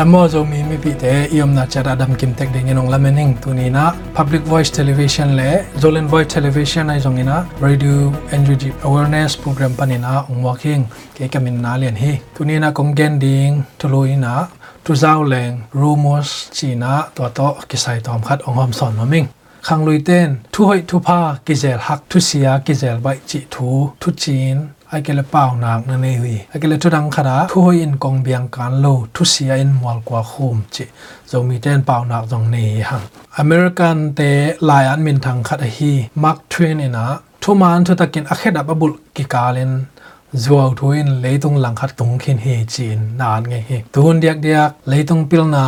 [0.00, 5.50] ดัมโมโซมีมีพิเตอิอมนาจาระดัมกิมเทคเดงินองละเมนิงตุนีนะ Public Voice Television เล่
[5.82, 7.96] Zolan Voice Television ไอซงอินะ Radio
[8.40, 10.80] NGG Awareness Program ปันินะองวาคิง
[11.14, 14.34] เกกามินนาเลียนฮีตุนีนะคงเกนดิงทุลุยนะ
[14.84, 19.24] ทุเจ้าแรงรูมอสจีนะตัวโตกิไซตอมคัดองหอมสอนมามิง
[19.66, 23.68] ขังลุยเต้นทุ่ยทุพากิเจลฮักทุเสียกิเจลใบจิทู
[24.02, 24.58] ทุจีน
[24.92, 27.94] ai kele pau nak na nei hui ai kele thu dang khara thu hoi in
[28.02, 30.84] kong biang kan lo thu sia in mwal kwa khum chi
[31.30, 33.06] zo mi ten pau nak zong nei hang
[33.42, 34.30] american te
[34.68, 37.04] lai an min thang khat hi mark twain ina
[37.42, 39.72] thu man thu takin akhet ab abul ki kalen
[40.42, 45.22] zuaw thuin leitung langkhat tung khin hi chin nan nge hi tun diak diak leitung
[45.30, 45.64] pil na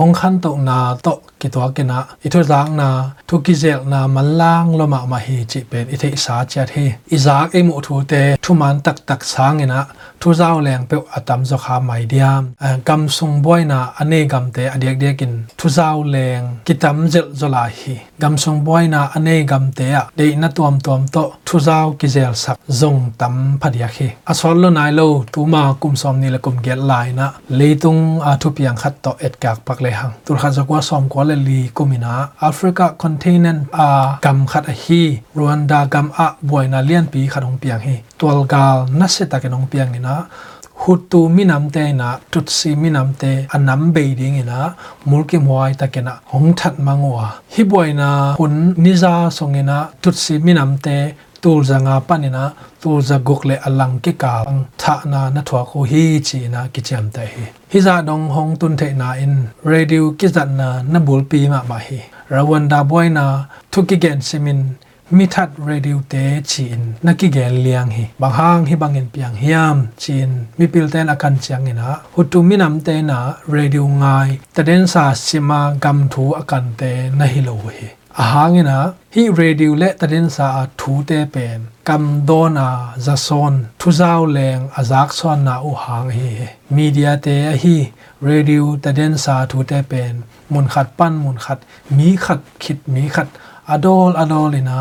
[0.00, 2.88] ong khan to na to ki to ke na i thu zang na
[3.28, 6.34] thu ki zel na man lang lo ma ma hi chi pen i thei sa
[6.52, 9.80] chat hi i zak e mu thu te thu man tak tak sang ina
[10.22, 12.42] thu zau leng pe atam zo kha mai diam
[12.86, 16.96] kam sung boy na ane gam te adiak diak in thu zau leng ki tam
[17.12, 20.74] zel zo la hi gam sung boy na ane gam te a de na tuam
[20.84, 25.06] tuam to thu zau ki zel sak zong tam phadia khi asol lo nai lo
[25.32, 27.26] tu ma kum som ni la kum get lai na
[27.58, 31.04] leitung a thu piang khat to et kak pak le hang tur kha zakwa som
[31.12, 35.02] ko le li kumina africa continent, a gam khat a hi,
[35.36, 37.96] rwanda gam a boina lian pi khat hong piang hi.
[38.18, 40.14] Tol gal na se ta ke nong piang ni na
[40.82, 44.58] hutu minam te na tutsi minam te anam be ding ina
[45.08, 50.96] mulki mwai ta kena hong that mangwa hi boina hun niza songena tutsi minam te
[51.42, 52.44] tul zanga panina
[52.82, 54.34] tul za gokle alang ke ka
[54.82, 57.44] tha na na thwa ko hi chi na ki cham ta hi.
[57.72, 59.34] Hi za dong hong tun the na in
[59.72, 62.00] radio ki zan na na bul pi ma ma hi.
[62.34, 63.26] Rawanda boy na
[63.72, 64.60] thu ki gen simin
[65.16, 68.04] mi that radio te chin na ki gen liang hi.
[68.20, 71.88] Bang hang hi bangin piang hiam chin mi pil ten akan chiang ina.
[72.14, 73.18] Hutu minam te na
[73.54, 74.30] radio ngai.
[74.54, 77.88] Taden sa sima gam thu akan te na hi lo hi.
[78.20, 78.78] အဟာငင်နာ
[79.12, 80.48] ဟီရေဒီယိုလက်တရင်စာ
[80.80, 81.56] ထူတဲပန်
[81.88, 82.68] ကမ်ဒိုနာ
[83.04, 86.30] ဇာဆွန်ထူဇောလန်အဇာခဆွန်နာအူဟာငဟီ
[86.74, 87.76] မီဒီယာတဲဟီ
[88.24, 90.12] ရေဒီယိုတရင်စာထူတဲပန်
[90.52, 91.60] မွန်ခတ်ပန်မွန်ခတ်
[91.96, 93.30] မီခတ်ခစ်မီခတ်
[93.72, 94.78] အဒေါလ်အဒေါလ်လနာ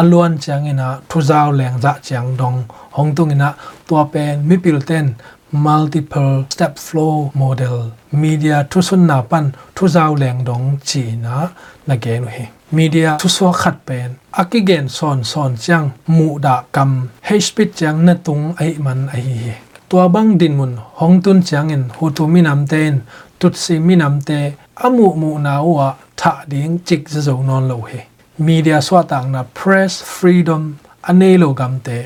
[0.00, 2.52] အလွန်ချန်ငနာထူဇောလန်ဇာချန်ဒုံ
[2.94, 3.48] ဟောင်တုငနာ
[3.88, 5.06] ตัวเป็นมิปิลเตน
[5.52, 7.92] multiple step flow model.
[8.12, 11.48] Media thu sun na pan thu zau leng dong chi na
[11.86, 12.44] na ge no he.
[12.72, 17.10] Media thu so khat pen akigen son son chang mu da kam.
[17.22, 19.54] He speed chang na tung ai man ai hi
[19.88, 23.02] tua bang din mun hong tun chang in hu tu mi nam ten.
[23.38, 24.52] Tut si mi nam te.
[24.76, 28.00] Amu mu na wa tha ding chik zo non lo he.
[28.38, 31.98] Media swa tang na press freedom ane gam te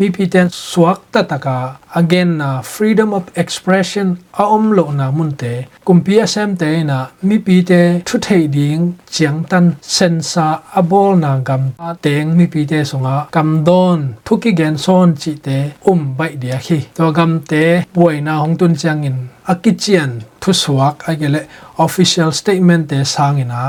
[0.00, 1.58] mi pi ten suak ta taka
[2.00, 4.08] again na freedom of expression
[4.42, 5.54] a om lo na mun te.
[5.86, 8.82] Kumpi sem te na mi pi te thu thei ding
[9.14, 9.66] chiang tan
[9.96, 10.46] sen sa
[10.80, 15.08] abol na gam a teng mi pi te songa kam don thu ki gen son
[15.20, 15.58] chi te
[15.90, 19.18] um bai dia khi to gam te buai na hong tun chiang in
[19.52, 21.42] akichian thu suak a gele
[21.84, 23.62] official statement te sangina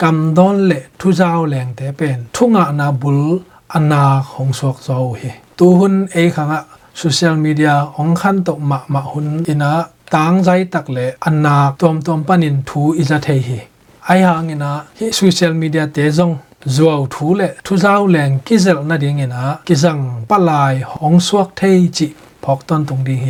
[0.00, 2.18] kam don le thu zau leng te pen.
[2.34, 3.20] Thunga na bul
[3.68, 8.78] ana hong sok zo hi tu hun e khanga, social media, ong khan to ma
[8.88, 13.60] ma hun, ina, tang zai tak le, anna tom tom panin, thu iza thei hi
[14.08, 16.36] ai hang ina, hi social media te zong
[16.76, 21.88] zuaw thu le, thu zau leng kizel na ding ina kizang palai hong suak thei
[21.96, 22.08] chi,
[22.42, 23.22] phok ton tung ding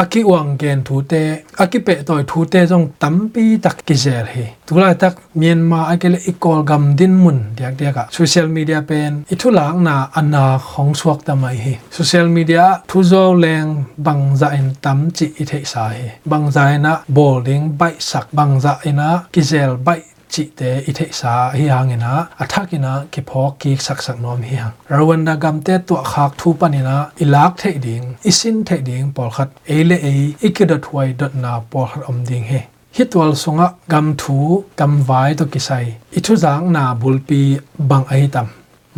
[0.00, 3.94] hi aki wang gen thu te aki pe toy thu te jong tampi tak ki
[3.94, 8.80] zer hi tula tak myanmar akele ikol gam din mun diak diak a social media
[8.88, 13.70] pen ithu lang na anna khong suak ta mai hi social media thu zo leng
[13.96, 18.26] bang za in tam chi i thei sa hi bang za na bowling bai sak
[18.32, 20.00] bang za ina ki zel bai
[20.32, 22.12] chi te i the sa hi hangena
[22.42, 26.48] athakina ki phok ki sak sak nom hi hang rawanda gam te to khak thu
[26.60, 30.12] panina ilak the ding isin the ding pol khat ele e
[30.46, 32.60] ikidot hoài dot na pol khat om ding he
[32.96, 34.38] hitwal sunga gam thu
[34.78, 35.86] gam vai to kisai
[36.18, 37.42] ithu jang na bulpi
[37.90, 38.46] bang ai tam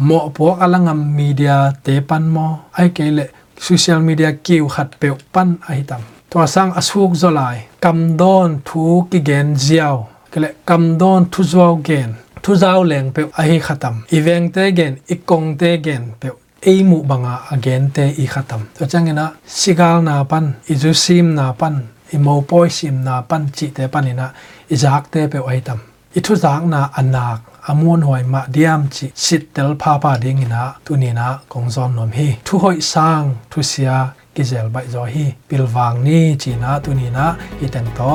[0.06, 2.46] mo po alangam media te pan mo
[2.78, 3.24] ai kele
[3.66, 8.84] social media kiu khat pe pan ai tam to sang asuk zolai kam don thu
[9.10, 9.98] ki gen ziao
[10.32, 12.10] kele kam don thu zwaw gen
[12.42, 13.94] thu zaw leng pe a hi khatam.
[14.18, 16.28] Event te gen, ikong te gen pe
[16.70, 18.62] ei mu banga again te i khatam.
[18.78, 21.76] To changena sigal na pan izu sim na pan
[22.14, 22.18] i
[22.48, 24.26] poi sim na pan, chi te panina
[24.68, 25.80] i jak te pe oi tam.
[26.16, 30.42] I thu zang na anak amun hoi ma diam chi, sit tel pha pa ding
[30.44, 32.28] ina tu ni na kong zon nom hi.
[32.44, 33.96] Thu hoi sang, thu sia
[34.34, 35.26] ki zel bai zo hi.
[35.48, 37.24] Pilwang ni chi na, tu ni na,
[37.64, 38.10] i teng to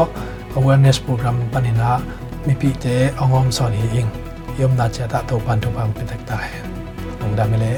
[0.57, 1.89] awareness program panina
[2.45, 4.09] mi pi te ongom son hi ing.
[4.59, 6.59] Yom na cha ta to pan to pang pe tak ta he
[7.23, 7.71] ong da mele